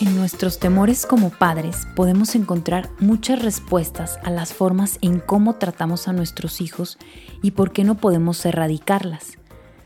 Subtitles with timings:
[0.00, 6.08] En nuestros temores como padres podemos encontrar muchas respuestas a las formas en cómo tratamos
[6.08, 6.98] a nuestros hijos
[7.42, 9.38] y por qué no podemos erradicarlas.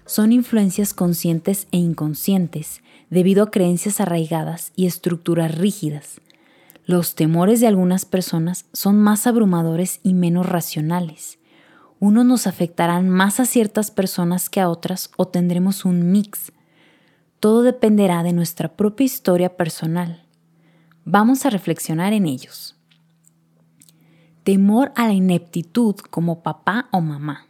[0.07, 2.81] Son influencias conscientes e inconscientes
[3.11, 6.21] debido a creencias arraigadas y estructuras rígidas.
[6.87, 11.39] Los temores de algunas personas son más abrumadores y menos racionales.
[11.99, 16.53] Unos nos afectarán más a ciertas personas que a otras o tendremos un mix
[17.41, 20.23] todo dependerá de nuestra propia historia personal.
[21.05, 22.77] Vamos a reflexionar en ellos.
[24.43, 27.47] Temor a la ineptitud como papá o mamá.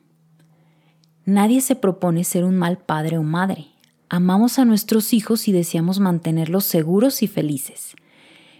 [1.25, 3.69] Nadie se propone ser un mal padre o madre.
[4.09, 7.97] Amamos a nuestros hijos y deseamos mantenerlos seguros y felices.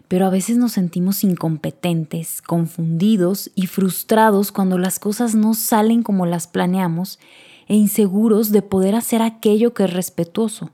[0.09, 6.27] Pero a veces nos sentimos incompetentes, confundidos y frustrados cuando las cosas no salen como
[6.27, 7.19] las planeamos
[7.67, 10.71] e inseguros de poder hacer aquello que es respetuoso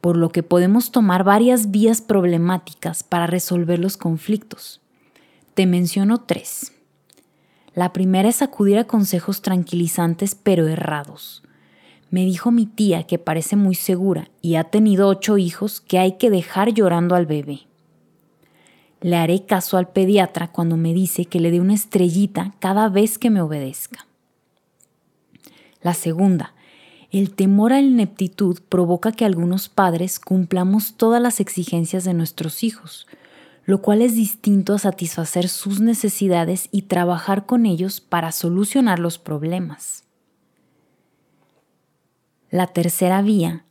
[0.00, 4.80] por lo que podemos tomar varias vías problemáticas para resolver los conflictos.
[5.54, 6.72] Te menciono tres.
[7.74, 11.42] La primera es acudir a consejos tranquilizantes pero errados.
[12.10, 16.12] Me dijo mi tía, que parece muy segura y ha tenido ocho hijos, que hay
[16.12, 17.66] que dejar llorando al bebé.
[19.00, 23.18] Le haré caso al pediatra cuando me dice que le dé una estrellita cada vez
[23.18, 24.06] que me obedezca.
[25.82, 26.54] La segunda,
[27.10, 32.62] el temor a la ineptitud provoca que algunos padres cumplamos todas las exigencias de nuestros
[32.64, 33.06] hijos,
[33.64, 39.18] lo cual es distinto a satisfacer sus necesidades y trabajar con ellos para solucionar los
[39.18, 40.04] problemas.
[42.50, 43.64] La tercera vía,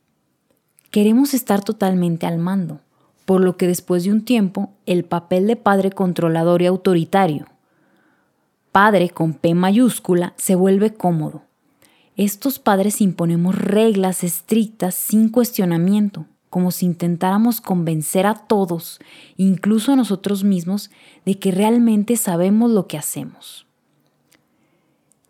[0.92, 2.82] queremos estar totalmente al mando,
[3.28, 7.46] por lo que después de un tiempo el papel de padre controlador y autoritario,
[8.72, 11.44] padre con P mayúscula, se vuelve cómodo
[12.18, 19.00] estos padres imponemos reglas estrictas sin cuestionamiento, como si intentáramos convencer a todos,
[19.38, 20.90] incluso a nosotros mismos,
[21.26, 23.68] de que realmente sabemos lo que hacemos.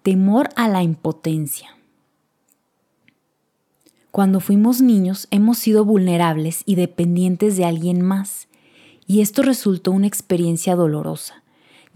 [0.01, 1.76] Temor a la impotencia.
[4.11, 8.47] Cuando fuimos niños hemos sido vulnerables y dependientes de alguien más,
[9.05, 11.43] y esto resultó una experiencia dolorosa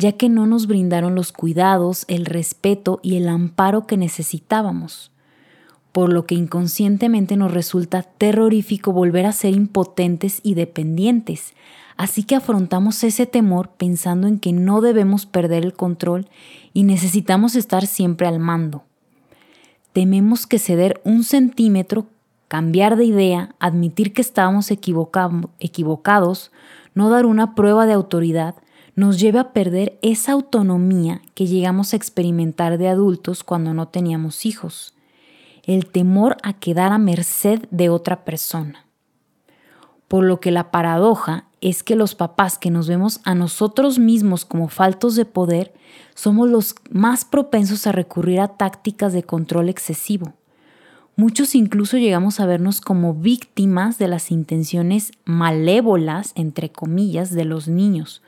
[0.02, 5.12] ya que no nos brindaron los cuidados, el respeto y el amparo que necesitábamos,
[5.92, 11.54] por lo que inconscientemente nos resulta terrorífico volver a ser impotentes y dependientes,
[11.98, 16.28] así que afrontamos ese temor pensando en que no debemos perder el control
[16.74, 18.84] y necesitamos estar siempre al mando.
[19.94, 22.08] Tememos que ceder un centímetro,
[22.48, 26.52] cambiar de idea, admitir que estábamos equivocados,
[26.94, 28.56] no dar una prueba de autoridad,
[28.96, 34.46] nos lleva a perder esa autonomía que llegamos a experimentar de adultos cuando no teníamos
[34.46, 34.94] hijos,
[35.64, 38.86] el temor a quedar a merced de otra persona.
[40.12, 44.44] Por lo que la paradoja es que los papás que nos vemos a nosotros mismos
[44.44, 45.74] como faltos de poder
[46.16, 50.34] somos los más propensos a recurrir a tácticas de control excesivo.
[51.16, 57.70] Muchos incluso llegamos a vernos como víctimas de las intenciones malévolas, entre comillas, de los
[57.70, 58.22] niños,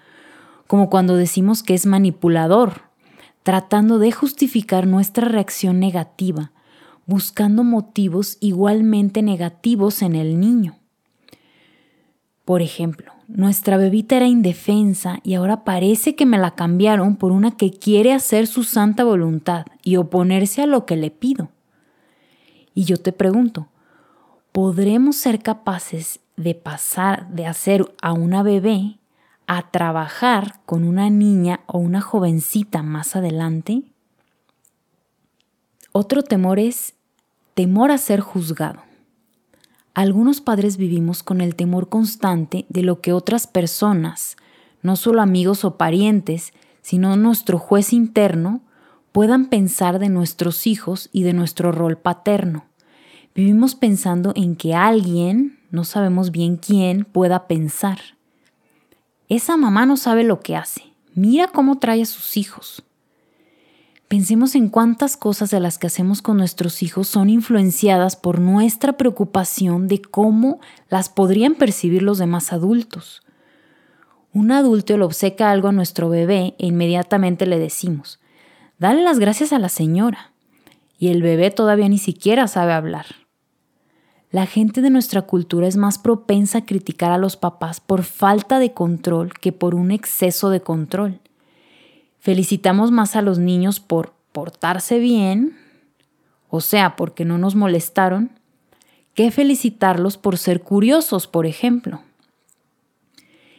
[0.68, 2.84] como cuando decimos que es manipulador,
[3.44, 6.54] tratando de justificar nuestra reacción negativa,
[7.08, 10.78] buscando motivos igualmente negativos en el niño.
[12.46, 17.56] Por ejemplo, nuestra bebita era indefensa y ahora parece que me la cambiaron por una
[17.56, 21.50] que quiere hacer su santa voluntad y oponerse a lo que le pido.
[22.76, 23.68] Y yo te pregunto,
[24.52, 28.98] ¿podremos ser capaces de pasar de hacer a una bebé
[29.48, 33.84] a trabajar con una niña o una jovencita más adelante?
[35.94, 36.96] Otro temor es
[37.54, 38.82] temor a ser juzgado.
[39.94, 44.38] Algunos padres vivimos con el temor constante de lo que otras personas,
[44.82, 48.62] no solo amigos o parientes, sino nuestro juez interno,
[49.12, 52.66] puedan pensar de nuestros hijos y de nuestro rol paterno.
[53.36, 58.00] Vivimos pensando en que alguien, no sabemos bien quién, pueda pensar.
[59.30, 60.84] Esa mamá no sabe lo que hace.
[61.14, 62.84] Mira cómo trae a sus hijos.
[64.14, 68.94] Pensemos en cuántas cosas de las que hacemos con nuestros hijos son influenciadas por nuestra
[68.94, 73.24] preocupación de cómo las podrían percibir los demás adultos.
[74.32, 78.20] Un adulto le obseca algo a nuestro bebé e inmediatamente le decimos,
[78.78, 80.32] dale las gracias a la señora.
[81.00, 83.08] Y el bebé todavía ni siquiera sabe hablar.
[84.30, 88.60] La gente de nuestra cultura es más propensa a criticar a los papás por falta
[88.60, 91.20] de control que por un exceso de control.
[92.24, 95.58] Felicitamos más a los niños por portarse bien,
[96.48, 98.32] o sea, porque no nos molestaron,
[99.14, 102.00] que felicitarlos por ser curiosos, por ejemplo.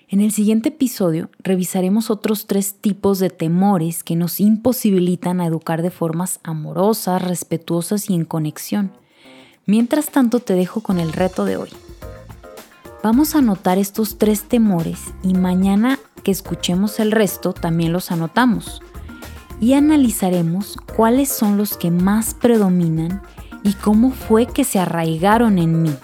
[0.08, 5.82] En el siguiente episodio revisaremos otros tres tipos de temores que nos imposibilitan a educar
[5.82, 8.92] de formas amorosas, respetuosas y en conexión.
[9.66, 11.68] Mientras tanto te dejo con el reto de hoy.
[13.02, 18.82] Vamos a anotar estos tres temores y mañana que escuchemos el resto también los anotamos
[19.60, 23.22] y analizaremos cuáles son los que más predominan
[23.62, 25.94] y cómo fue que se arraigaron en mí.